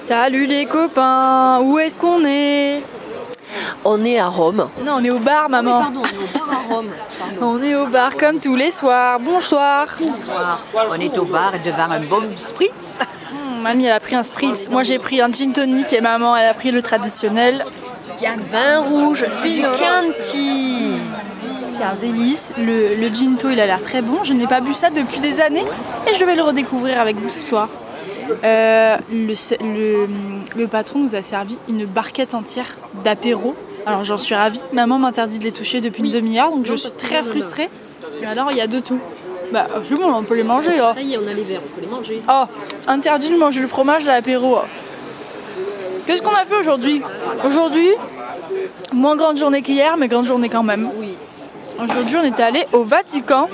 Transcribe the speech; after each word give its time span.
Salut 0.00 0.46
les 0.46 0.64
copains, 0.66 1.60
où 1.60 1.78
est-ce 1.78 1.96
qu'on 1.96 2.24
est? 2.24 2.82
On 3.84 4.02
est 4.04 4.18
à 4.18 4.28
Rome. 4.28 4.68
Non, 4.84 4.94
on 4.98 5.04
est 5.04 5.10
au 5.10 5.18
bar, 5.18 5.50
maman. 5.50 5.82
Pardon, 5.82 6.02
on 6.02 6.06
est 6.06 6.14
au 6.14 6.46
bar 6.46 6.58
à 6.58 6.74
Rome. 6.74 6.88
Pardon. 7.18 7.36
On 7.42 7.62
est 7.62 7.74
au 7.74 7.86
bar 7.86 8.16
comme 8.16 8.40
tous 8.40 8.56
les 8.56 8.70
soirs. 8.70 9.20
Bonsoir. 9.20 9.88
Bonsoir. 10.00 10.60
On 10.90 10.94
est 10.94 11.18
au 11.18 11.24
bar 11.24 11.52
devant 11.64 11.90
un 11.90 12.00
bon 12.00 12.22
spritz. 12.36 12.98
Hum, 13.30 13.62
mamie, 13.62 13.84
elle 13.86 13.92
a 13.92 14.00
pris 14.00 14.14
un 14.16 14.22
spritz. 14.22 14.70
Moi, 14.70 14.82
j'ai 14.84 14.98
pris 14.98 15.20
un 15.20 15.30
gin 15.30 15.52
tonic 15.52 15.92
et 15.92 16.00
maman, 16.00 16.34
elle 16.34 16.48
a 16.48 16.54
pris 16.54 16.70
le 16.70 16.82
traditionnel. 16.82 17.64
Vin 18.50 18.80
rouge, 18.80 19.24
c'est 19.42 19.50
du 19.50 19.60
Chianti. 19.60 20.92
C'est 21.74 21.82
un 21.82 21.94
délice. 22.00 22.52
Le, 22.58 22.94
le 22.96 23.08
ginto, 23.12 23.48
il 23.50 23.60
a 23.60 23.66
l'air 23.66 23.82
très 23.82 24.00
bon. 24.02 24.24
Je 24.24 24.32
n'ai 24.32 24.46
pas 24.46 24.60
bu 24.60 24.72
ça 24.74 24.90
depuis 24.90 25.20
des 25.20 25.40
années 25.40 25.64
et 26.06 26.14
je 26.14 26.24
vais 26.24 26.36
le 26.36 26.42
redécouvrir 26.42 27.00
avec 27.00 27.16
vous 27.16 27.30
ce 27.30 27.40
soir. 27.40 27.68
Euh, 28.44 28.96
le, 29.10 29.34
le- 29.64 30.08
le 30.56 30.66
patron 30.68 31.00
nous 31.00 31.14
a 31.14 31.22
servi 31.22 31.58
une 31.68 31.84
barquette 31.84 32.34
entière 32.34 32.76
d'apéro. 33.04 33.54
Alors 33.86 34.04
j'en 34.04 34.16
suis 34.18 34.34
ravie. 34.34 34.60
Maman 34.72 34.98
m'interdit 34.98 35.38
de 35.38 35.44
les 35.44 35.52
toucher 35.52 35.80
depuis 35.80 36.02
une 36.02 36.10
demi-heure, 36.10 36.50
donc 36.50 36.66
je 36.66 36.74
suis 36.74 36.92
très 36.92 37.22
non, 37.22 37.28
frustrée. 37.30 37.68
Mais 38.20 38.26
alors 38.26 38.50
il 38.50 38.58
y 38.58 38.60
a 38.60 38.66
de 38.66 38.78
tout. 38.80 39.00
Bah 39.52 39.66
c'est 39.88 39.94
bon, 39.96 40.12
on 40.12 40.22
peut 40.22 40.34
les 40.34 40.42
manger 40.42 40.76
là. 40.76 40.92
Ça 40.94 41.00
y 41.00 41.14
est, 41.14 41.18
on 41.18 41.26
a 41.26 41.32
les 41.32 41.42
verres, 41.42 41.60
on 41.64 41.74
peut 41.74 41.80
les 41.80 41.86
manger. 41.88 42.22
Oh, 42.28 42.44
interdit 42.86 43.30
de 43.30 43.36
manger 43.36 43.60
le 43.60 43.66
fromage 43.66 44.06
à 44.06 44.12
l'apéro. 44.12 44.58
Qu'est-ce 46.06 46.22
qu'on 46.22 46.34
a 46.34 46.44
fait 46.44 46.56
aujourd'hui? 46.56 47.02
Aujourd'hui, 47.44 47.88
moins 48.92 49.16
grande 49.16 49.38
journée 49.38 49.62
qu'hier, 49.62 49.96
mais 49.96 50.08
grande 50.08 50.26
journée 50.26 50.48
quand 50.48 50.62
même. 50.62 50.90
Oui. 50.96 51.14
Aujourd'hui, 51.82 52.16
on 52.16 52.22
est 52.22 52.40
allé 52.40 52.66
au 52.72 52.84
Vatican. 52.84 53.48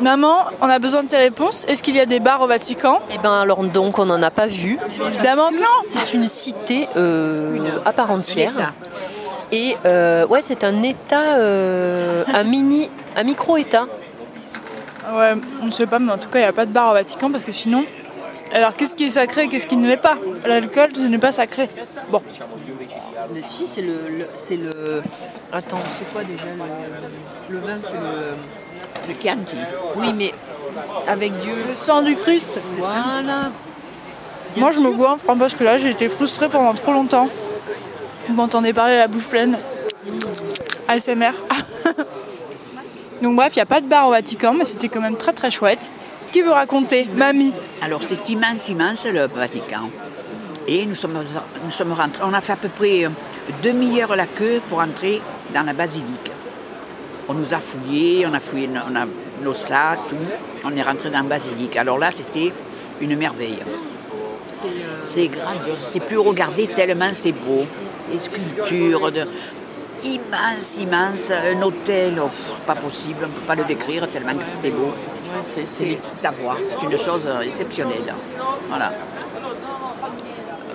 Maman, 0.00 0.46
on 0.60 0.68
a 0.68 0.78
besoin 0.78 1.04
de 1.04 1.08
tes 1.08 1.16
réponses. 1.16 1.64
Est-ce 1.68 1.82
qu'il 1.82 1.94
y 1.94 2.00
a 2.00 2.06
des 2.06 2.18
bars 2.18 2.40
au 2.40 2.46
Vatican? 2.46 3.00
Eh 3.10 3.18
ben 3.18 3.32
alors 3.32 3.62
donc 3.64 3.98
on 3.98 4.06
n'en 4.06 4.22
a 4.22 4.30
pas 4.30 4.46
vu. 4.46 4.78
Évidemment 5.06 5.50
que 5.50 5.56
non. 5.56 5.82
C'est 5.84 6.14
une 6.14 6.26
cité 6.26 6.88
euh, 6.96 7.78
à 7.84 7.92
part 7.92 8.10
entière. 8.10 8.72
Et 9.52 9.76
euh, 9.84 10.26
ouais, 10.26 10.42
c'est 10.42 10.64
un 10.64 10.82
état, 10.82 11.36
euh, 11.36 12.24
un 12.26 12.42
mini, 12.42 12.90
un 13.16 13.22
micro-état. 13.22 13.86
Ouais, 15.14 15.34
on 15.60 15.66
ne 15.66 15.70
sait 15.70 15.86
pas, 15.86 15.98
mais 15.98 16.12
en 16.12 16.18
tout 16.18 16.28
cas, 16.30 16.38
il 16.38 16.42
n'y 16.42 16.48
a 16.48 16.52
pas 16.52 16.66
de 16.66 16.72
bar 16.72 16.90
au 16.90 16.94
Vatican 16.94 17.30
parce 17.30 17.44
que 17.44 17.52
sinon. 17.52 17.84
Alors, 18.52 18.76
qu'est-ce 18.76 18.94
qui 18.94 19.04
est 19.04 19.10
sacré 19.10 19.44
et 19.44 19.48
qu'est-ce 19.48 19.66
qui 19.66 19.76
ne 19.76 19.88
l'est 19.88 19.96
pas? 19.96 20.18
L'alcool, 20.46 20.90
ce 20.94 21.00
n'est 21.02 21.18
pas 21.18 21.32
sacré. 21.32 21.68
Bon, 22.10 22.22
Le 23.34 23.42
si, 23.42 23.66
c'est 23.66 23.80
le, 23.82 23.92
le- 24.18 24.26
c'est 24.36 24.56
le. 24.56 25.02
Attends, 25.52 25.78
c'est 25.98 26.10
quoi 26.12 26.22
déjà 26.24 26.44
le, 26.44 27.54
le 27.54 27.58
vin 27.60 27.78
C'est 27.82 27.92
le. 27.94 28.34
Le 29.08 29.14
Chianti. 29.20 29.56
Oui, 29.96 30.12
mais 30.14 30.32
avec 31.08 31.36
Dieu. 31.38 31.54
le 31.68 31.74
sang 31.74 32.02
du 32.02 32.14
Christ. 32.14 32.60
Voilà. 32.78 33.50
Moi, 34.56 34.70
je 34.70 34.80
me 34.80 34.92
goinfre 34.92 35.24
hein, 35.30 35.36
parce 35.38 35.54
que 35.54 35.64
là, 35.64 35.78
j'ai 35.78 35.90
été 35.90 36.08
frustrée 36.08 36.48
pendant 36.48 36.74
trop 36.74 36.92
longtemps. 36.92 37.28
Vous 38.28 38.34
m'entendez 38.34 38.72
parler 38.72 38.96
la 38.98 39.08
bouche 39.08 39.26
pleine. 39.28 39.58
ASMR. 40.88 41.32
Donc, 43.22 43.34
bref, 43.36 43.54
il 43.56 43.58
n'y 43.58 43.62
a 43.62 43.66
pas 43.66 43.80
de 43.80 43.86
bar 43.86 44.08
au 44.08 44.10
Vatican, 44.10 44.52
mais 44.52 44.64
c'était 44.66 44.88
quand 44.88 45.00
même 45.00 45.16
très 45.16 45.32
très 45.32 45.50
chouette. 45.50 45.90
Qui 46.32 46.42
veut 46.42 46.50
raconter 46.50 47.06
Mamie. 47.14 47.52
Alors 47.82 48.02
c'est 48.02 48.28
immense, 48.28 48.68
immense 48.68 49.06
le 49.06 49.26
Vatican. 49.26 49.90
Et 50.66 50.86
nous 50.86 50.94
sommes, 50.94 51.18
nous 51.64 51.70
sommes 51.70 51.92
rentrés, 51.92 52.22
on 52.24 52.32
a 52.32 52.40
fait 52.40 52.52
à 52.52 52.56
peu 52.56 52.68
près 52.68 53.06
demi-heure 53.62 54.14
la 54.16 54.26
queue 54.26 54.60
pour 54.68 54.78
entrer 54.80 55.20
dans 55.52 55.62
la 55.62 55.72
basilique. 55.72 56.30
On 57.28 57.34
nous 57.34 57.52
a 57.52 57.58
fouillés, 57.58 58.26
on 58.26 58.32
a 58.34 58.40
fouillé 58.40 58.66
no- 58.68 58.80
on 58.90 58.96
a 58.96 59.04
nos 59.42 59.54
sacs, 59.54 60.00
tout. 60.08 60.16
On 60.64 60.74
est 60.76 60.82
rentré 60.82 61.10
dans 61.10 61.18
la 61.18 61.24
basilique. 61.24 61.76
Alors 61.76 61.98
là, 61.98 62.10
c'était 62.10 62.52
une 63.00 63.16
merveille. 63.16 63.58
C'est. 64.46 64.66
euh, 64.66 65.00
C'est 65.02 65.28
grandiose, 65.28 65.78
c'est 65.88 66.00
plus 66.00 66.18
regarder 66.18 66.66
tellement 66.68 67.10
c'est 67.12 67.32
beau. 67.32 67.64
Les 68.12 68.18
sculptures, 68.18 69.10
de... 69.12 69.26
immense, 70.04 70.76
immense, 70.80 71.30
un 71.30 71.60
hôtel, 71.62 72.14
oh, 72.22 72.28
c'est 72.30 72.62
pas 72.64 72.74
possible, 72.74 73.18
on 73.24 73.28
ne 73.28 73.32
peut 73.32 73.46
pas 73.46 73.54
le 73.54 73.64
décrire 73.64 74.08
tellement 74.10 74.34
que 74.34 74.44
c'était 74.44 74.70
beau. 74.70 74.92
Ouais, 75.34 75.42
c'est, 75.42 75.66
c'est 75.66 75.98
C'est 76.00 76.86
une 76.86 76.98
chose 76.98 77.22
exceptionnelle. 77.44 78.14
Voilà. 78.68 78.92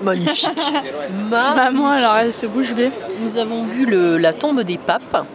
magnifique. 0.04 0.48
Ma- 1.30 1.56
Maman, 1.56 1.94
elle 1.96 2.06
reste 2.06 2.46
bouche 2.48 2.74
bée. 2.74 2.92
Nous 3.22 3.38
avons 3.38 3.64
vu 3.64 3.86
le- 3.86 4.18
la 4.18 4.34
tombe 4.34 4.62
des 4.62 4.78
papes. 4.78 5.26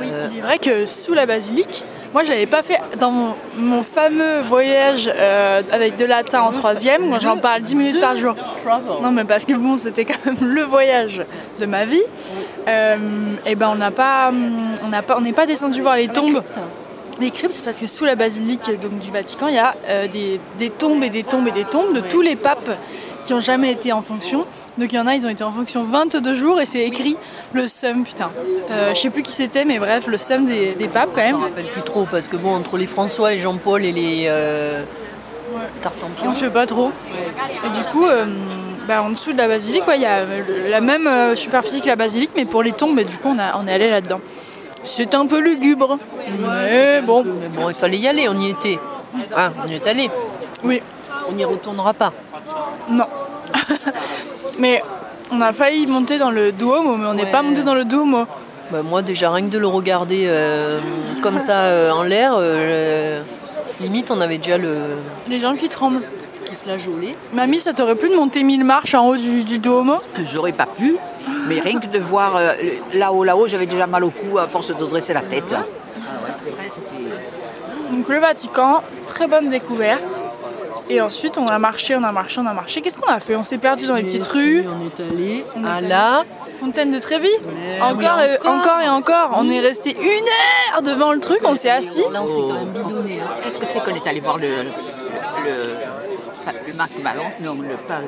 Oui, 0.00 0.08
Euh, 0.12 0.28
il 0.32 0.38
est 0.38 0.42
vrai 0.42 0.58
que 0.58 0.84
sous 0.84 1.14
la 1.14 1.26
basilique, 1.26 1.84
moi 2.12 2.24
je 2.24 2.30
l'avais 2.30 2.46
pas 2.46 2.62
fait 2.64 2.80
dans 2.98 3.10
mon, 3.12 3.34
mon 3.56 3.82
fameux 3.84 4.40
voyage 4.42 5.08
euh, 5.14 5.62
avec 5.70 5.96
de 5.96 6.04
latin 6.04 6.40
en 6.42 6.50
troisième, 6.50 7.08
quand 7.10 7.20
j'en 7.20 7.36
parle 7.38 7.62
10 7.62 7.74
minutes 7.76 8.00
par 8.00 8.16
jour. 8.16 8.34
Non 9.00 9.12
mais 9.12 9.24
parce 9.24 9.44
que 9.44 9.52
bon, 9.54 9.78
c'était 9.78 10.04
quand 10.04 10.18
même 10.26 10.36
le 10.40 10.62
voyage 10.62 11.24
de 11.60 11.66
ma 11.66 11.84
vie. 11.84 12.02
et 12.66 13.54
ben 13.54 13.68
on 13.70 13.76
n'a 13.76 13.92
pas, 13.92 14.32
on 14.84 14.88
n'a 14.88 15.02
pas, 15.02 15.16
on 15.16 15.20
n'est 15.20 15.32
pas 15.32 15.46
descendu 15.46 15.80
voir 15.80 15.96
les 15.96 16.08
tombes, 16.08 16.42
les 17.20 17.30
cryptes, 17.30 17.62
parce 17.64 17.78
que 17.78 17.86
sous 17.86 18.04
la 18.04 18.14
basilique 18.14 18.70
donc 18.80 18.98
du 18.98 19.10
Vatican, 19.10 19.46
il 19.48 19.54
y 19.54 19.58
a 19.58 19.74
euh, 19.88 20.06
des, 20.08 20.40
des 20.58 20.70
tombes 20.70 21.02
et 21.02 21.10
des 21.10 21.22
tombes 21.24 21.48
et 21.48 21.52
des 21.52 21.64
tombes 21.64 21.94
de 21.94 22.00
tous 22.00 22.20
les 22.20 22.36
papes 22.36 22.70
qui 23.24 23.32
ont 23.34 23.40
jamais 23.40 23.72
été 23.72 23.92
en 23.92 24.02
fonction. 24.02 24.46
Donc 24.78 24.92
il 24.92 24.96
y 24.96 24.98
en 24.98 25.06
a, 25.06 25.14
ils 25.14 25.26
ont 25.26 25.30
été 25.30 25.42
en 25.42 25.52
fonction 25.52 25.84
22 25.84 26.34
jours 26.34 26.60
et 26.60 26.66
c'est 26.66 26.84
écrit 26.84 27.16
le 27.54 27.66
seum, 27.66 28.04
putain. 28.04 28.30
Euh, 28.70 28.92
je 28.94 29.00
sais 29.00 29.10
plus 29.10 29.22
qui 29.22 29.32
c'était, 29.32 29.64
mais 29.64 29.78
bref, 29.78 30.06
le 30.06 30.18
seum 30.18 30.44
des, 30.44 30.74
des 30.74 30.88
papes 30.88 31.10
quand 31.14 31.22
Je 31.22 31.26
même. 31.28 31.36
me 31.38 31.42
rappelle 31.44 31.66
plus 31.66 31.82
trop 31.82 32.06
parce 32.10 32.28
que 32.28 32.36
bon, 32.36 32.54
entre 32.54 32.76
les 32.76 32.86
François, 32.86 33.30
les 33.30 33.38
Jean-Paul 33.38 33.84
et 33.84 33.92
les 33.92 34.24
euh, 34.28 34.82
Tartampion. 35.82 36.34
Je 36.34 36.40
sais 36.40 36.50
pas 36.50 36.66
trop. 36.66 36.92
Et 37.64 37.68
du 37.78 37.84
coup, 37.90 38.04
euh, 38.06 38.26
bah, 38.86 39.02
en 39.02 39.10
dessous 39.10 39.32
de 39.32 39.38
la 39.38 39.48
basilique, 39.48 39.86
ouais, 39.88 39.96
il 39.96 40.02
y 40.02 40.06
a 40.06 40.20
la 40.68 40.80
même 40.80 41.06
euh, 41.06 41.34
superficie 41.34 41.80
que 41.80 41.86
la 41.86 41.96
basilique, 41.96 42.30
mais 42.36 42.44
pour 42.44 42.62
les 42.62 42.72
tombes, 42.72 42.98
et 42.98 43.04
du 43.04 43.16
coup, 43.16 43.28
on, 43.34 43.38
a- 43.38 43.56
on 43.58 43.66
est 43.66 43.72
allé 43.72 43.88
là-dedans. 43.90 44.20
C'est 44.86 45.14
un 45.14 45.26
peu 45.26 45.40
lugubre, 45.40 45.98
mais 46.40 47.02
bon, 47.02 47.24
Mais 47.24 47.48
bon, 47.48 47.68
il 47.68 47.74
fallait 47.74 47.98
y 47.98 48.06
aller, 48.08 48.28
on 48.28 48.38
y 48.38 48.50
était. 48.50 48.78
Ah, 49.36 49.50
on 49.64 49.68
y 49.68 49.74
est 49.74 49.86
allé. 49.86 50.08
oui, 50.64 50.80
On 51.28 51.32
n'y 51.32 51.44
retournera 51.44 51.92
pas. 51.92 52.12
non. 52.88 53.06
mais 54.58 54.82
on 55.30 55.40
a 55.40 55.52
failli 55.52 55.86
monter 55.86 56.18
dans 56.18 56.30
le 56.30 56.52
Duomo, 56.52 56.96
mais 56.96 57.06
on 57.06 57.14
n'est 57.14 57.24
Ouais. 57.24 57.30
pas 57.30 57.42
monté 57.42 57.62
dans 57.64 57.74
le 57.74 57.84
Duomo. 57.84 58.26
Bah, 58.70 58.82
moi, 58.82 59.02
déjà, 59.02 59.30
rien 59.32 59.46
que 59.46 59.50
de 59.52 59.58
le 59.58 59.66
regarder 59.66 60.24
euh, 60.28 60.80
comme 61.22 61.38
ça 61.40 61.64
euh, 61.64 61.90
en 61.90 62.02
l'air, 62.04 62.34
euh, 62.38 63.20
limite, 63.80 64.10
on 64.10 64.20
avait 64.20 64.38
déjà 64.38 64.56
le 64.58 64.78
Les 65.28 65.40
gens 65.40 65.54
qui 65.56 65.68
tremblent. 65.68 66.02
Flageolait. 66.66 67.12
Mamie, 67.32 67.58
ça 67.60 67.72
t'aurait 67.72 67.94
plu 67.94 68.08
de 68.10 68.16
monter 68.16 68.42
1000 68.42 68.64
marches 68.64 68.94
en 68.94 69.08
haut 69.08 69.16
du, 69.16 69.44
du 69.44 69.58
Duomo? 69.58 69.96
J'aurais 70.24 70.52
pas 70.52 70.66
pu, 70.66 70.96
mais 71.48 71.60
rien 71.60 71.78
que 71.78 71.86
de 71.86 71.98
voir 71.98 72.36
euh, 72.36 72.52
là-haut, 72.94 73.24
là-haut, 73.24 73.46
j'avais 73.46 73.66
déjà 73.66 73.86
mal 73.86 74.04
au 74.04 74.10
cou 74.10 74.38
à 74.38 74.48
force 74.48 74.68
de 74.68 74.84
dresser 74.84 75.14
la 75.14 75.22
tête. 75.22 75.44
Ah 75.52 75.58
ouais, 75.60 76.32
c'est 76.42 76.50
vrai, 76.50 76.68
c'était- 76.68 77.94
Donc 77.96 78.08
le 78.08 78.18
Vatican, 78.18 78.82
très 79.06 79.26
bonne 79.28 79.48
découverte. 79.48 80.22
Et 80.88 81.00
ensuite, 81.00 81.36
on 81.36 81.48
a 81.48 81.58
marché, 81.58 81.96
on 81.96 82.04
a 82.04 82.12
marché, 82.12 82.40
on 82.40 82.46
a 82.46 82.52
marché. 82.52 82.80
Qu'est-ce 82.80 82.96
qu'on 82.96 83.10
a 83.12 83.18
fait? 83.18 83.34
On 83.34 83.42
s'est 83.42 83.58
perdu 83.58 83.88
dans 83.88 83.96
les 83.96 84.04
petites 84.04 84.26
rues. 84.26 84.64
On 84.68 84.86
est 84.86 85.02
allé 85.12 85.44
à 85.66 85.80
la. 85.80 86.22
Fontaine 86.60 86.90
de 86.90 86.98
Trévis 86.98 87.28
encore, 87.82 88.18
oui, 88.18 88.24
et, 88.42 88.48
encore 88.48 88.80
et 88.80 88.88
encore. 88.88 89.30
On 89.34 89.50
est 89.50 89.60
resté 89.60 89.94
une 90.00 90.06
heure 90.74 90.80
devant 90.82 91.12
le 91.12 91.20
truc, 91.20 91.40
on 91.44 91.54
s'est 91.54 91.68
assis. 91.68 92.02
Là, 92.10 92.22
on 92.22 92.26
s'est 92.26 92.32
quand 92.40 92.54
même 92.54 92.68
bidonné. 92.68 93.20
hein. 93.20 93.26
Qu'est-ce 93.42 93.58
que 93.58 93.66
c'est 93.66 93.80
qu'on 93.84 93.94
est 93.94 94.06
allé 94.06 94.20
voir 94.20 94.38
le. 94.38 94.46
Le, 96.66 96.72
Marc 96.74 96.92
Ballon 97.02 97.22
Non, 97.40 97.54
le 97.62 97.76
pas. 97.76 98.00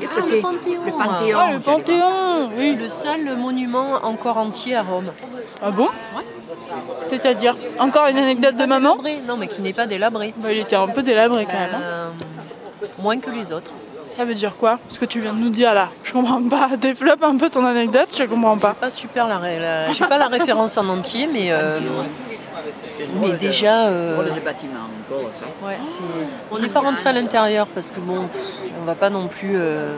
Qu'est-ce 0.00 0.12
que 0.12 0.18
Ah, 0.20 0.24
le 0.24 0.28
c'est 0.30 0.40
Panthéon. 0.40 0.80
Le 0.84 0.92
Panthéon. 0.92 1.38
Oh, 1.40 1.52
le 1.52 1.60
Panthéon 1.60 2.50
Oui. 2.56 2.76
Le 2.80 2.88
seul 2.88 3.36
monument 3.36 3.94
encore 4.02 4.38
entier 4.38 4.76
à 4.76 4.82
Rome. 4.82 5.12
Ah 5.62 5.70
bon 5.70 5.88
C'est-à-dire 7.08 7.56
Encore 7.78 8.06
une 8.08 8.18
anecdote 8.18 8.56
de 8.56 8.64
maman 8.66 8.96
Délabré. 8.96 9.22
Non, 9.26 9.36
mais 9.36 9.46
qui 9.48 9.60
n'est 9.62 9.72
pas 9.72 9.86
délabré. 9.86 10.34
bah, 10.36 10.52
Il 10.52 10.58
était 10.58 10.76
un 10.76 10.88
peu 10.88 11.02
délabré 11.02 11.46
quand 11.46 11.58
même. 11.58 11.70
hein. 11.74 11.80
Euh, 11.82 12.08
moins 12.98 13.18
que 13.18 13.30
les 13.30 13.52
autres. 13.52 13.70
Ça 14.10 14.24
veut 14.24 14.34
dire 14.34 14.56
quoi 14.56 14.78
Ce 14.88 14.98
que 14.98 15.04
tu 15.04 15.20
viens 15.20 15.34
de 15.34 15.38
nous 15.38 15.50
dire 15.50 15.74
là? 15.74 15.90
Je 16.02 16.12
comprends 16.12 16.42
pas. 16.42 16.70
Développe 16.80 17.22
un 17.22 17.36
peu 17.36 17.50
ton 17.50 17.64
anecdote, 17.64 18.08
je 18.16 18.24
comprends 18.24 18.56
pas. 18.58 18.72
Pas 18.74 18.90
super 18.90 19.26
la, 19.26 19.38
ré- 19.38 19.58
la- 19.58 19.92
j'ai 19.92 20.06
pas 20.06 20.16
la 20.18 20.28
référence 20.28 20.76
en 20.78 20.88
entier, 20.88 21.28
mais 21.30 21.50
euh, 21.52 21.78
mais 23.20 23.30
déjà, 23.36 23.86
euh, 23.88 24.16
ouais, 25.62 25.78
c'est- 25.84 26.00
on 26.50 26.58
n'est 26.58 26.68
pas 26.68 26.80
rentré 26.80 27.08
à 27.10 27.12
l'intérieur 27.12 27.66
parce 27.68 27.88
que 27.92 28.00
bon, 28.00 28.26
on 28.80 28.84
va 28.84 28.94
pas 28.94 29.10
non 29.10 29.26
plus. 29.28 29.52
euh, 29.56 29.94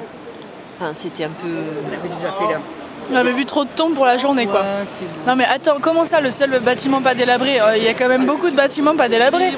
Enfin, 0.82 0.92
c'était 0.94 1.24
un 1.24 1.28
peu. 1.28 1.46
On 1.48 1.88
avait 1.88 2.16
déjà 2.16 2.32
fait 2.32 2.52
là. 2.54 2.58
On 3.12 3.16
avait 3.16 3.32
vu 3.32 3.44
trop 3.44 3.64
de 3.64 3.68
tombes 3.76 3.94
pour 3.94 4.06
la 4.06 4.16
journée 4.18 4.46
quoi. 4.46 4.60
Ouais. 4.60 4.84
Non 5.26 5.34
mais 5.36 5.44
attends, 5.44 5.76
comment 5.80 6.04
ça 6.06 6.20
le 6.22 6.30
seul 6.30 6.58
bâtiment 6.60 7.02
pas 7.02 7.14
délabré? 7.14 7.60
Euh, 7.60 7.76
Il 7.76 7.82
y 7.82 7.88
a 7.88 7.92
quand 7.92 8.08
même 8.08 8.24
beaucoup 8.24 8.48
de 8.50 8.54
bâtiments 8.56 8.94
pas 8.96 9.08
délabrés. 9.08 9.52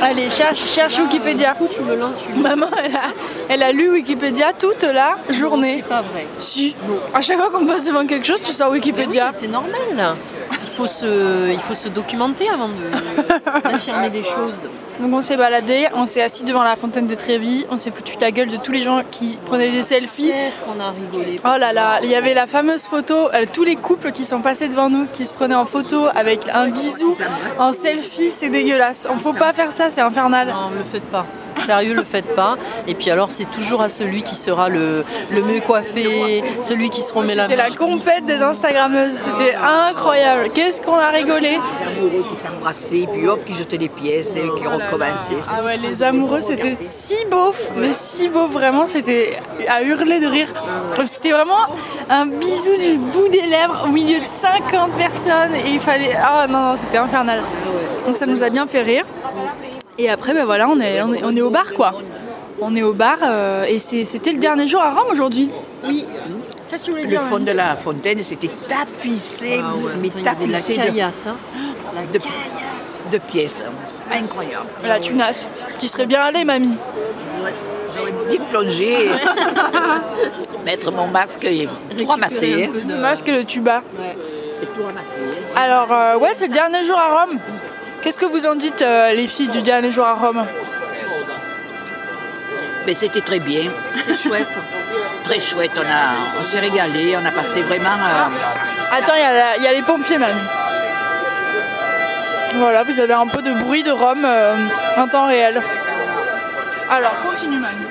Allez, 0.00 0.30
cherche, 0.30 0.64
cherche 0.66 0.98
Wikipédia. 0.98 1.52
Du 1.52 1.58
coup, 1.66 1.68
tu 1.74 1.82
me 1.82 1.94
lances 1.96 2.24
une. 2.34 2.40
Maman, 2.40 2.68
elle 2.82 2.94
a, 2.96 3.00
elle 3.48 3.62
a 3.64 3.72
lu 3.72 3.90
Wikipédia 3.90 4.52
toute 4.58 4.82
la 4.84 5.16
journée. 5.30 5.82
C'est 5.82 5.88
pas 5.88 6.00
vrai. 6.02 6.26
Si. 6.38 6.74
À 7.12 7.20
chaque 7.20 7.36
fois 7.38 7.50
qu'on 7.50 7.66
passe 7.66 7.84
devant 7.84 8.06
quelque 8.06 8.26
chose, 8.26 8.40
tu 8.42 8.52
sors 8.52 8.70
oui, 8.70 8.76
Wikipédia. 8.78 9.30
c'est 9.34 9.48
normal. 9.48 10.14
Il 10.82 10.86
faut 10.86 10.92
se, 10.92 11.50
il 11.52 11.58
faut 11.58 11.74
se 11.74 11.88
documenter 11.90 12.48
avant 12.48 12.68
de- 12.68 13.60
d'affirmer 13.70 14.08
des 14.08 14.22
choses. 14.24 14.64
Donc 14.98 15.12
on 15.12 15.20
s'est 15.20 15.36
baladé, 15.36 15.88
on 15.92 16.06
s'est 16.06 16.22
assis 16.22 16.42
devant 16.42 16.62
la 16.62 16.74
fontaine 16.74 17.06
de 17.06 17.14
Trévis, 17.14 17.66
on 17.70 17.76
s'est 17.76 17.90
foutu 17.90 18.16
la 18.18 18.30
gueule 18.30 18.48
de 18.48 18.56
tous 18.56 18.72
les 18.72 18.80
gens 18.80 19.02
qui 19.10 19.38
prenaient 19.44 19.70
des 19.70 19.82
selfies. 19.82 20.28
Qu'est-ce 20.30 20.62
qu'on 20.62 20.80
a 20.80 20.90
rigolé. 20.90 21.36
Oh 21.44 21.58
là 21.58 21.74
là, 21.74 22.00
il 22.02 22.08
y 22.08 22.14
avait 22.14 22.32
la 22.32 22.46
fameuse 22.46 22.84
photo, 22.84 23.14
euh, 23.34 23.44
tous 23.52 23.64
les 23.64 23.76
couples 23.76 24.10
qui 24.12 24.24
sont 24.24 24.40
passés 24.40 24.68
devant 24.68 24.88
nous, 24.88 25.06
qui 25.12 25.26
se 25.26 25.34
prenaient 25.34 25.54
en 25.54 25.66
photo 25.66 26.06
avec 26.14 26.48
un 26.48 26.68
bisou, 26.68 27.14
en 27.58 27.72
selfie, 27.74 28.30
c'est 28.30 28.48
dégueulasse. 28.48 29.06
On 29.10 29.18
faut 29.18 29.34
pas 29.34 29.52
faire 29.52 29.72
ça, 29.72 29.90
c'est 29.90 30.00
infernal. 30.00 30.48
Non, 30.48 30.70
le 30.70 30.82
faites 30.90 31.04
pas. 31.10 31.26
Sérieux, 31.66 31.94
le 31.94 32.04
faites 32.04 32.34
pas. 32.34 32.56
Et 32.86 32.94
puis 32.94 33.10
alors, 33.10 33.30
c'est 33.30 33.50
toujours 33.50 33.82
à 33.82 33.88
celui 33.88 34.22
qui 34.22 34.34
sera 34.34 34.68
le, 34.68 35.04
le 35.30 35.42
mieux 35.42 35.60
coiffé, 35.60 36.42
celui 36.60 36.90
qui 36.90 37.02
se 37.02 37.12
remet 37.12 37.34
la 37.34 37.44
C'était 37.44 37.56
la 37.56 37.68
main. 37.68 37.74
compète 37.76 38.26
des 38.26 38.42
Instagrammeuses, 38.42 39.12
c'était 39.14 39.54
incroyable. 39.54 40.50
Qu'est-ce 40.54 40.80
qu'on 40.80 40.94
a 40.98 41.08
rigolé 41.10 41.58
Les 41.58 41.98
amoureux 41.98 42.24
qui 42.30 42.36
s'embrassaient, 42.36 43.06
puis 43.12 43.26
hop, 43.28 43.44
qui 43.44 43.54
jetaient 43.54 43.76
les 43.78 43.88
pièces 43.88 44.36
et 44.36 44.42
qui 44.42 44.66
recommençaient. 44.66 45.36
Ah 45.50 45.62
ouais, 45.64 45.76
les 45.76 46.02
amoureux, 46.02 46.40
c'était 46.40 46.76
si 46.78 47.16
beau, 47.30 47.52
mais 47.76 47.92
si 47.92 48.28
beau, 48.28 48.46
vraiment, 48.48 48.86
c'était 48.86 49.36
à 49.68 49.82
hurler 49.82 50.20
de 50.20 50.26
rire. 50.26 50.48
C'était 51.06 51.32
vraiment 51.32 51.66
un 52.08 52.26
bisou 52.26 52.76
du 52.78 52.96
bout 52.98 53.28
des 53.28 53.42
lèvres 53.42 53.84
au 53.84 53.88
milieu 53.88 54.20
de 54.20 54.24
50 54.24 54.92
personnes 54.92 55.54
et 55.54 55.70
il 55.70 55.80
fallait. 55.80 56.14
Ah 56.16 56.46
non, 56.48 56.58
non, 56.60 56.74
c'était 56.76 56.98
infernal. 56.98 57.40
Donc 58.06 58.16
ça 58.16 58.26
nous 58.26 58.42
a 58.42 58.50
bien 58.50 58.66
fait 58.66 58.82
rire. 58.82 59.04
Et 60.00 60.08
après, 60.08 60.32
ben 60.32 60.46
voilà, 60.46 60.66
on 60.68 60.80
est, 60.80 61.02
on 61.02 61.12
est, 61.12 61.22
on 61.24 61.36
est 61.36 61.42
au 61.42 61.50
bar 61.50 61.74
quoi. 61.74 61.92
On 62.62 62.74
est 62.74 62.82
au 62.82 62.94
bar 62.94 63.18
euh, 63.22 63.64
et 63.64 63.78
c'était 63.78 64.32
le 64.32 64.38
dernier 64.38 64.66
jour 64.66 64.80
à 64.80 64.90
Rome 64.92 65.10
aujourd'hui. 65.10 65.50
Oui. 65.84 66.06
Le 66.94 67.04
dire 67.04 67.20
fond 67.22 67.40
de 67.40 67.50
la 67.50 67.74
fontaine, 67.76 68.22
c'était 68.22 68.50
tapissé, 68.68 69.60
Ah 69.62 69.74
ouais, 69.74 69.92
mais 70.00 70.08
de 70.08 70.16
la 70.18 70.22
tapissé 70.22 70.76
de, 70.78 70.82
caillasse. 70.82 71.26
hein. 71.26 71.36
La 71.94 72.02
de, 72.18 72.24
de 73.12 73.18
pièces. 73.18 73.62
Incroyable. 74.10 74.66
La 74.84 75.00
tunasse. 75.00 75.48
Tu 75.78 75.86
serais 75.88 76.06
bien 76.06 76.20
allée, 76.22 76.44
mamie. 76.44 76.76
J'aurais 77.96 78.12
bien 78.30 78.40
plongé, 78.50 79.08
mettre 80.64 80.92
mon 80.92 81.08
masque 81.08 81.44
et 81.44 81.68
tout 81.98 82.04
ramasser. 82.06 82.64
Hein. 82.64 82.70
peu 82.72 82.80
de- 82.82 82.92
Le 82.94 82.98
masque 83.00 83.28
et 83.28 83.32
le 83.32 83.44
tuba. 83.44 83.82
Ouais. 83.98 84.16
Et 84.62 84.66
tout 84.66 84.84
ramasser. 84.84 85.10
Alors, 85.56 85.88
euh, 85.92 86.18
ouais, 86.18 86.30
c'est 86.34 86.46
le 86.46 86.52
dernier 86.54 86.84
jour 86.84 86.96
à 86.98 87.24
Rome. 87.24 87.38
Qu'est-ce 88.02 88.16
que 88.18 88.26
vous 88.26 88.46
en 88.46 88.54
dites, 88.54 88.82
euh, 88.82 89.12
les 89.12 89.26
filles, 89.26 89.48
du 89.48 89.62
dernier 89.62 89.90
jour 89.90 90.06
à 90.06 90.14
Rome 90.14 90.44
Mais 92.86 92.94
c'était 92.94 93.20
très 93.20 93.40
bien, 93.40 93.70
C'est 94.06 94.16
chouette. 94.16 94.48
très 95.24 95.38
chouette. 95.40 95.72
On, 95.76 95.80
a, 95.80 96.40
on 96.40 96.44
s'est 96.44 96.60
régalé, 96.60 97.16
on 97.20 97.24
a 97.24 97.30
passé 97.30 97.62
vraiment. 97.62 97.90
euh, 97.90 98.96
Attends, 98.96 99.12
il 99.16 99.20
y, 99.22 99.24
a 99.24 99.32
la- 99.32 99.56
il 99.58 99.62
y 99.62 99.66
a 99.66 99.72
les 99.72 99.82
pompiers, 99.82 100.18
mamie. 100.18 100.40
Voilà, 102.56 102.82
vous 102.82 102.98
avez 102.98 103.12
un 103.12 103.26
peu 103.26 103.42
de 103.42 103.52
bruit 103.52 103.82
de 103.82 103.92
Rome 103.92 104.24
euh, 104.24 104.56
en 104.96 105.06
temps 105.06 105.26
réel. 105.26 105.62
Alors, 106.90 107.12
continue, 107.22 107.58
mamie. 107.58 107.86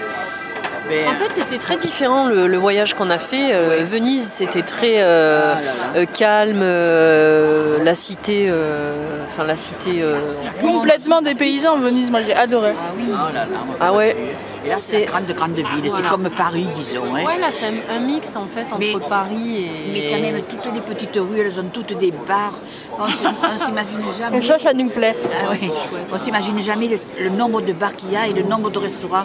Mais, 0.89 1.07
En 1.07 1.12
fait, 1.15 1.31
c'était 1.41 1.57
très 1.57 1.77
différent 1.77 2.27
le, 2.27 2.47
le 2.47 2.57
voyage 2.57 2.94
qu'on 2.95 3.09
a 3.09 3.19
fait. 3.19 3.53
Euh, 3.53 3.83
Venise, 3.89 4.27
c'était 4.27 4.63
très 4.63 4.95
euh, 5.01 5.56
euh, 5.95 6.06
calme. 6.06 6.62
euh, 6.62 7.83
la 7.83 7.95
cité, 7.95 8.47
euh, 8.50 9.24
enfin 9.25 9.44
la 9.45 9.56
cité. 9.56 10.01
euh, 10.01 10.19
Complètement 10.62 11.21
dépaysé 11.21 11.68
en 11.68 11.80
Venise, 11.80 12.12
moi 12.12 12.21
j'ai 12.21 12.33
adoré. 12.33 12.74
Ah 12.77 12.91
oui. 12.97 13.06
oh 13.09 13.33
là 13.33 13.41
là, 13.41 13.45
moi, 13.65 13.75
ça 13.77 13.86
Ah 13.88 13.91
m'a 13.91 13.97
ouais. 13.97 14.13
plu. 14.13 14.24
Et 14.65 14.69
là, 14.69 14.75
c'est 14.75 14.81
C'est- 14.97 15.03
une 15.03 15.09
grande, 15.09 15.25
grande 15.33 15.56
ville. 15.56 15.65
C'est 15.83 15.89
Voilà. 15.89 16.09
comme 16.09 16.30
Paris, 16.30 16.68
disons. 16.75 17.15
hein. 17.15 17.24
Ouais, 17.24 17.38
là, 17.39 17.47
c'est 17.50 17.68
un, 17.68 17.95
un 17.95 18.00
mix 18.01 18.35
en 18.35 18.45
fait 18.53 18.65
entre 18.69 18.80
Mais- 18.80 18.94
Paris 19.07 19.65
et. 19.65 19.92
Mais 19.94 20.09
quand 20.12 20.21
même, 20.21 20.42
toutes 20.44 20.74
les 20.74 20.81
petites 20.81 21.15
rues, 21.15 21.39
elles 21.39 21.57
ont 21.62 21.69
toutes 21.71 21.97
des 21.97 22.12
bars. 22.27 22.59
On 23.00 23.07
s'imagine 23.07 24.01
jamais. 24.19 24.38
Et 24.38 24.42
ça, 24.42 24.59
ça 24.59 24.74
nous 24.74 24.89
plaît. 24.89 25.15
Ah 25.31 25.51
oui. 25.51 25.71
On 26.12 26.19
s'imagine 26.19 26.62
jamais 26.62 26.89
le, 26.89 26.97
le 27.24 27.30
nombre 27.30 27.62
de 27.62 27.71
bars 27.71 27.94
qu'il 27.94 28.12
y 28.12 28.18
a 28.18 28.27
et 28.27 28.33
le 28.33 28.44
nombre 28.44 28.69
de 28.69 28.80
restaurants. 28.80 29.24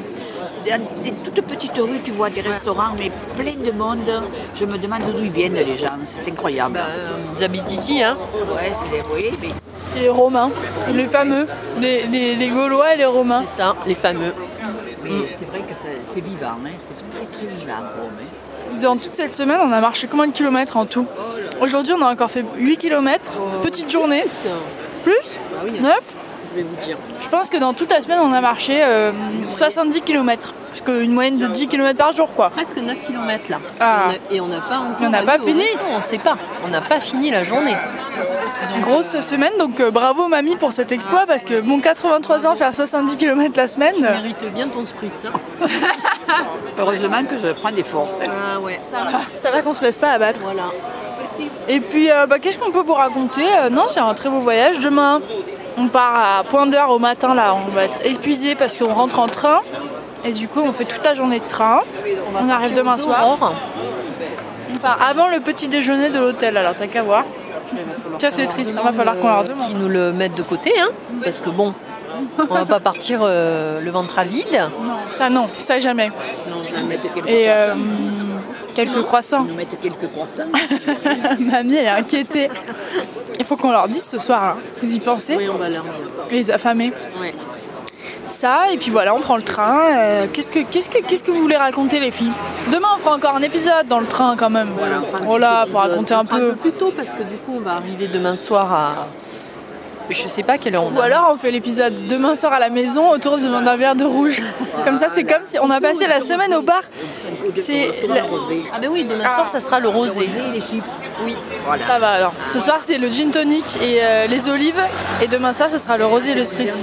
Dans 0.67 0.81
des 1.03 1.13
toutes 1.25 1.43
petites 1.43 1.77
rues, 1.77 2.01
tu 2.03 2.11
vois 2.11 2.31
des 2.31 2.41
restaurants, 2.41 2.95
mais 2.99 3.11
plein 3.37 3.55
de 3.55 3.71
monde. 3.73 3.99
Je 4.55 4.65
me 4.65 4.79
demande 4.79 5.01
d'où 5.03 5.23
ils 5.23 5.31
viennent, 5.31 5.55
les 5.55 5.77
gens. 5.77 5.99
C'est 6.05 6.27
incroyable. 6.29 6.75
Bah, 6.75 6.87
euh, 6.89 7.19
ils 7.39 7.45
habitent 7.45 7.71
ici, 7.71 8.03
hein. 8.03 8.17
Ouais, 8.35 8.73
c'est 8.83 8.91
des 8.97 9.03
oui, 9.13 9.31
mais 9.43 9.49
C'est 9.89 10.01
les 10.01 10.09
Romains, 10.09 10.51
les 10.93 11.05
fameux, 11.07 11.47
les, 11.81 12.07
les- 12.07 12.35
les 12.35 12.49
Gaulois 12.49 12.95
et 12.95 12.97
les 12.97 13.05
Romains. 13.05 13.45
C'est 13.47 13.59
ça, 13.59 13.77
les 13.87 13.95
fameux. 13.95 14.33
mais 15.05 15.11
c'est 15.31 15.45
vrai 15.47 15.59
que 15.61 15.75
c'est- 16.13 16.21
vivant. 16.21 16.57
Hein. 16.65 16.71
C'est 16.81 17.11
très, 17.17 17.27
très 17.27 17.47
vivant, 17.55 17.73
Rome. 18.01 18.11
hein. 18.21 18.79
Dans 18.81 18.97
toute 18.97 19.15
cette 19.15 19.35
semaine, 19.37 19.61
on 19.63 19.71
a 19.71 19.81
marché 19.81 20.07
combien 20.11 20.27
de 20.27 20.33
kilomètres 20.33 20.77
en 20.77 20.87
tout? 20.87 21.07
Aujourd'hui, 21.61 21.93
on 21.97 22.03
a 22.03 22.11
encore 22.11 22.31
fait 22.31 22.45
8 22.57 22.79
kilomètres, 22.79 23.31
petite 23.63 23.91
journée. 23.93 24.25
Plus 25.05 25.39
Ah 25.39 25.63
oui, 25.65 25.79
9 25.81 26.01
je 26.55 26.61
vais 26.61 26.67
vous 26.69 26.87
dire? 26.87 26.97
Je 27.21 27.29
pense 27.29 27.49
que 27.51 27.57
dans 27.57 27.73
toute 27.75 27.91
la 27.91 28.01
semaine, 28.01 28.19
on 28.23 28.33
a 28.33 28.41
marché 28.41 28.81
euh, 28.83 29.13
70 29.49 30.01
km. 30.03 30.55
Parce 30.69 30.81
qu'une 30.81 31.13
moyenne 31.13 31.39
de 31.39 31.47
10 31.47 31.69
km 31.69 31.97
par 31.97 32.13
jour, 32.13 32.33
quoi. 32.35 32.51
Presque 32.51 32.77
9 32.77 32.99
km 33.07 33.51
là. 33.51 33.59
Ah. 33.81 34.09
Et 34.31 34.41
on 34.41 34.49
n'a 34.49 34.59
pas 34.61 34.79
encore. 34.79 34.97
On 35.07 35.09
n'a 35.09 35.23
pas 35.23 35.39
fini. 35.39 35.63
On 35.95 36.01
sait 36.01 36.19
pas. 36.19 36.37
On 36.65 36.69
n'a 36.69 36.81
pas 36.81 36.99
fini 37.01 37.31
la 37.31 37.45
journée. 37.45 37.77
Grosse 38.83 39.21
semaine, 39.21 39.53
donc 39.59 39.79
euh, 39.81 39.91
bravo 39.91 40.27
mamie 40.29 40.57
pour 40.57 40.73
cet 40.73 40.91
exploit 40.93 41.27
parce 41.27 41.45
que 41.45 41.61
mon 41.61 41.81
83 41.81 42.47
ans 42.47 42.57
faire 42.57 42.75
70 42.75 43.17
km 43.17 43.53
la 43.57 43.67
Tu 43.67 43.73
semaine, 43.75 43.95
euh, 44.05 44.11
mérites 44.23 44.45
bien 44.55 44.69
ton 44.69 44.85
spritz. 44.85 45.13
ça. 45.23 45.29
Heureusement 46.79 47.25
que 47.25 47.37
je 47.39 47.53
prends 47.53 47.71
des 47.71 47.83
forces. 47.85 48.15
Ah 48.27 48.59
ouais. 48.61 48.81
ça 48.91 49.05
va, 49.05 49.21
ça 49.39 49.51
va 49.51 49.63
qu'on 49.63 49.75
se 49.75 49.83
laisse 49.83 49.99
pas 49.99 50.11
abattre. 50.11 50.41
Voilà. 50.43 50.71
Et 51.69 51.81
puis 51.81 52.11
euh, 52.11 52.27
bah, 52.27 52.39
qu'est-ce 52.39 52.59
qu'on 52.59 52.71
peut 52.71 52.83
vous 52.85 52.95
raconter? 52.95 53.45
Euh, 53.45 53.71
Non, 53.71 53.85
c'est 53.89 54.01
un 54.01 54.15
très 54.15 54.29
beau 54.29 54.41
voyage. 54.41 54.81
Demain, 54.81 55.21
on 55.77 55.89
part 55.89 56.39
à 56.39 56.45
point 56.45 56.67
d'heure 56.67 56.91
au 56.91 56.99
matin 56.99 57.35
là, 57.35 57.55
on 57.55 57.71
va 57.73 57.85
être 57.85 58.05
épuisé 58.05 58.55
parce 58.55 58.77
qu'on 58.79 58.93
rentre 58.93 59.19
en 59.19 59.27
train. 59.27 59.61
Et 60.25 60.33
du 60.33 60.49
coup, 60.49 60.61
on 60.65 60.73
fait 60.73 60.87
toute 60.87 61.05
la 61.05 61.15
journée 61.15 61.39
de 61.39 61.45
train. 61.47 61.81
On 62.41 62.49
arrive 62.49 62.73
demain 62.75 62.97
soir. 62.97 63.53
On 64.73 64.79
part 64.79 65.03
avant 65.03 65.29
le 65.29 65.41
petit 65.41 65.69
déjeuner 65.69 66.11
de 66.11 66.19
l'hôtel. 66.19 66.57
Alors 66.57 66.75
t'as 66.77 66.87
qu'à 66.87 67.03
voir. 67.03 67.25
Tiens, 68.19 68.31
c'est 68.31 68.47
triste. 68.47 68.73
Il 68.75 68.81
va 68.83 68.93
falloir 68.93 69.19
qu'on 69.19 69.29
leur 69.29 69.45
demande. 69.45 69.67
Qu'ils 69.69 69.79
nous 69.79 69.89
le 69.89 70.13
mettent 70.13 70.37
de 70.37 70.43
côté, 70.43 70.73
hein. 70.81 70.89
Parce 71.23 71.41
que 71.41 71.51
bon, 71.51 71.75
on 72.39 72.55
va 72.55 72.65
pas 72.65 72.81
partir 72.81 73.21
euh, 73.23 73.81
le 73.81 73.91
ventre 73.91 74.19
à 74.19 74.25
vide. 74.25 74.69
Ça 75.11 75.29
non, 75.29 75.47
ça 75.59 75.79
jamais. 75.79 76.11
Non, 76.49 76.87
mettre 76.87 77.03
quelques 77.13 77.27
Et 77.29 77.45
croissants. 77.45 77.71
euh, 77.71 77.75
quelques 78.75 79.03
croissants. 79.03 79.45
Nous 79.45 79.55
mettre 79.55 79.79
quelques 79.81 80.11
croissants. 80.11 80.49
Mamie, 81.41 81.77
elle 81.77 81.85
est 81.87 81.89
inquiétée. 81.89 82.49
Il 83.39 83.45
faut 83.45 83.57
qu'on 83.57 83.71
leur 83.73 83.89
dise 83.89 84.05
ce 84.05 84.19
soir. 84.19 84.43
hein. 84.43 84.57
Vous 84.83 84.93
y 84.95 85.01
pensez 85.01 85.37
Oui, 85.37 85.49
on 85.49 85.59
va 85.59 85.69
leur 85.69 85.83
dire. 85.85 86.01
Les 86.31 86.51
affamés. 86.51 86.93
Ouais. 87.21 87.35
Ça, 88.27 88.71
et 88.73 88.79
puis 88.79 88.91
voilà, 88.91 89.15
on 89.15 89.21
prend 89.21 89.37
le 89.37 89.43
train. 89.43 89.81
Euh, 89.97 90.27
qu'est-ce, 90.33 90.51
que, 90.51 90.61
qu'est-ce, 90.61 90.89
que, 90.89 90.99
qu'est-ce 91.05 91.25
que 91.25 91.31
vous 91.31 91.41
voulez 91.41 91.57
raconter, 91.57 92.01
les 92.01 92.11
filles? 92.11 92.33
Demain, 92.73 92.89
on 92.97 92.99
fera 92.99 93.15
encore 93.17 93.37
un 93.37 93.43
épisode 93.43 93.87
dans 93.87 94.01
le 94.01 94.07
train 94.07 94.35
quand 94.37 94.49
même. 94.51 94.71
Voilà, 94.79 95.01
on 95.03 95.05
fera 95.17 95.19
un 95.19 95.27
Oh 95.29 95.37
épisode. 95.65 95.73
faut 95.73 95.79
raconter 95.79 96.15
On 96.15 96.19
un 96.21 96.25
peu. 96.25 96.37
un 96.37 96.51
peu 96.51 96.57
plus 96.57 96.73
tôt 96.73 96.93
parce 96.97 97.11
que 97.11 97.23
du 97.23 97.37
coup, 97.37 97.53
on 97.57 97.61
va 97.61 97.73
arriver 97.75 98.09
demain 98.09 98.35
soir 98.37 98.73
à. 98.73 99.07
Je 100.11 100.29
sais 100.29 100.43
pas 100.43 100.59
quelle 100.59 100.75
heure 100.77 100.85
on 100.85 100.95
Ou 100.95 101.01
a. 101.01 101.05
alors 101.05 101.31
on 101.33 101.37
fait 101.37 101.51
l'épisode 101.51 102.07
demain 102.09 102.35
soir 102.35 102.53
à 102.53 102.59
la 102.59 102.69
maison 102.71 103.11
autour 103.11 103.39
de- 103.39 103.47
d'un 103.65 103.77
verre 103.77 103.97
de 103.97 104.05
rouge. 104.05 104.43
Comme 104.85 104.97
ça, 104.99 105.09
c'est 105.09 105.25
comme 105.25 105.45
si 105.45 105.59
on 105.59 105.71
a 105.71 105.81
passé 105.81 106.07
la 106.07 106.21
semaine 106.21 106.53
au 106.55 106.63
bar. 106.63 106.83
C'est 107.57 107.89
la- 108.09 108.23
Ah 108.75 108.79
ben 108.81 108.91
oui, 108.91 109.05
demain 109.05 109.25
soir, 109.25 109.49
ça 109.49 109.61
sera 109.61 109.81
le 109.81 109.89
rosé. 109.89 110.29
les 110.53 110.61
chips. 110.61 110.85
Oui. 111.25 111.37
Voilà. 111.65 111.87
Ça 111.87 111.99
va 111.99 112.09
alors. 112.11 112.33
Ce 112.49 112.61
soir, 112.61 112.79
c'est 112.81 112.99
le 112.99 113.09
gin 113.09 113.31
tonic 113.31 113.65
et 113.81 113.99
euh, 114.03 114.27
les 114.27 114.49
olives. 114.49 114.83
Et 115.23 115.29
demain 115.29 115.53
soir, 115.53 115.71
ce 115.71 115.79
sera 115.79 115.97
le 115.97 116.05
rosé 116.07 116.33
et 116.33 116.35
le 116.35 116.45
spritz. 116.45 116.81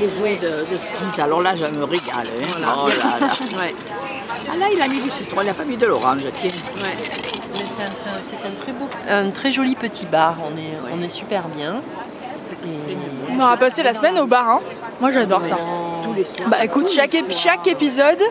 Alors 1.20 1.42
là, 1.42 1.54
je 1.56 1.66
me 1.66 1.84
régale. 1.84 2.28
hein. 2.28 2.74
Oh 2.84 2.88
là 2.88 3.28
là. 3.28 3.34
Ouais. 3.62 3.76
Ah 4.52 4.58
là, 4.58 4.66
il 4.74 4.82
a 4.82 4.88
mis 4.88 5.00
du 5.00 5.12
citron, 5.12 5.42
il 5.42 5.48
n'a 5.48 5.54
pas 5.54 5.64
mis 5.64 5.78
de 5.78 5.86
l'orange. 5.86 6.22
Tiens. 6.42 6.50
Ouais. 6.50 6.96
Mais 7.54 7.66
c'est 7.76 7.84
un, 7.84 7.90
c'est 8.22 8.48
un 8.48 8.52
très 8.64 8.72
beau, 8.72 8.88
un 9.10 9.30
très 9.30 9.52
joli 9.52 9.76
petit 9.76 10.06
bar. 10.06 10.36
On 10.40 10.58
est, 10.58 10.96
on 10.98 11.02
est 11.04 11.10
super 11.10 11.44
bien. 11.56 11.82
Et... 12.66 12.98
On 13.36 13.40
aura 13.40 13.58
passé 13.58 13.84
la 13.84 13.94
semaine 13.94 14.18
au 14.20 14.26
bar. 14.28 14.50
hein. 14.50 14.60
Moi, 15.00 15.12
j'adore 15.12 15.46
ça. 15.46 15.58
Bah 16.48 16.58
écoute, 16.64 16.90
chaque, 16.90 17.16
chaque 17.30 17.68
épisode 17.68 18.22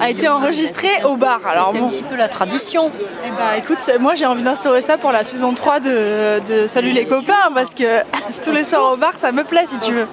a 0.00 0.10
été 0.10 0.28
enregistré 0.28 0.88
au 1.04 1.16
bar. 1.16 1.40
Alors 1.48 1.70
C'est 1.72 1.78
un 1.80 1.88
petit 1.88 2.02
peu 2.02 2.16
la 2.16 2.28
tradition. 2.28 2.90
Eh 3.24 3.30
bah 3.30 3.56
écoute, 3.56 3.78
c'est- 3.80 3.98
moi 3.98 4.14
j'ai 4.14 4.26
envie 4.26 4.42
d'instaurer 4.42 4.82
ça 4.82 4.98
pour 4.98 5.12
la 5.12 5.22
saison 5.24 5.54
3 5.54 5.78
de, 5.80 6.40
de 6.46 6.66
Salut 6.66 6.90
les 6.90 7.06
copains 7.06 7.52
parce 7.54 7.74
que 7.74 8.00
tous 8.44 8.50
les 8.50 8.64
soirs 8.64 8.92
au 8.92 8.96
bar 8.96 9.12
ça 9.16 9.30
me 9.32 9.44
plaît 9.44 9.64
si 9.66 9.78
tu 9.78 9.92
veux. 9.92 10.06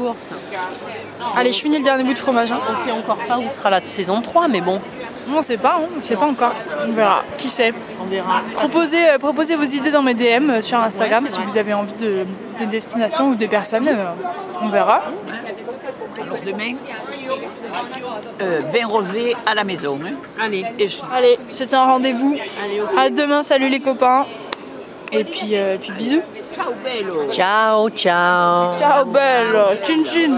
Allez, 1.35 1.51
je 1.51 1.59
finis 1.59 1.77
le 1.79 1.83
dernier 1.83 2.03
bout 2.03 2.13
de 2.13 2.19
fromage. 2.19 2.51
Hein. 2.51 2.59
On 2.69 2.85
sait 2.85 2.91
encore 2.91 3.17
pas 3.27 3.37
où 3.39 3.49
sera 3.49 3.69
la 3.71 3.83
saison 3.83 4.21
3, 4.21 4.47
mais 4.47 4.61
bon, 4.61 4.79
On 5.33 5.41
sait 5.41 5.57
pas, 5.57 5.77
hein, 5.79 5.87
on 5.97 6.01
sait 6.01 6.15
pas 6.15 6.25
encore. 6.25 6.53
On 6.87 6.91
verra, 6.91 7.23
qui 7.37 7.49
sait? 7.49 7.73
Verra. 8.11 8.41
Proposez, 8.55 9.09
euh, 9.09 9.17
proposez 9.17 9.55
vos 9.55 9.63
idées 9.63 9.91
dans 9.91 10.01
mes 10.03 10.13
DM 10.13 10.49
euh, 10.49 10.61
sur 10.61 10.77
Instagram 10.79 11.25
si 11.27 11.39
vous 11.41 11.57
avez 11.57 11.73
envie 11.73 11.93
de, 11.93 12.25
de 12.59 12.65
destination 12.65 13.29
ou 13.29 13.35
de 13.35 13.45
personnes. 13.47 13.87
euh, 13.87 14.11
on 14.61 14.69
verra. 14.69 15.01
Alors 16.21 16.37
demain, 16.45 16.75
euh, 18.41 18.61
vin 18.73 18.87
rosé 18.87 19.35
à 19.45 19.55
la 19.55 19.63
maison. 19.63 19.99
hein. 20.05 20.13
Allez. 20.39 20.65
Et 20.77 20.87
je- 20.87 20.97
Allez, 21.13 21.37
c'est 21.51 21.73
un 21.73 21.85
rendez-vous. 21.85 22.37
Allez, 22.63 22.81
ok. 22.81 22.89
À 22.97 23.09
demain, 23.09 23.43
salut 23.43 23.69
les 23.69 23.79
copains. 23.79 24.25
Et 25.13 25.23
puis, 25.25 25.55
euh, 25.57 25.77
puis 25.81 25.91
bisous. 25.91 26.21
Ciao 26.55 26.71
bello. 26.83 27.29
Ciao, 27.31 27.89
ciao. 27.89 28.77
Ciao 28.79 29.05
bello. 29.05 29.65
Chin 29.85 30.03
chin. 30.05 30.37